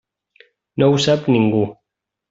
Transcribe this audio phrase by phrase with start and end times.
[0.83, 1.65] No ho sap ningú.